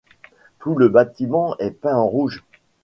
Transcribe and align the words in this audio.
Tout 0.57 0.73
le 0.73 0.89
bâtiment 0.89 1.55
est 1.59 1.69
peint 1.69 1.95
en 1.95 2.07
rouge. 2.07 2.43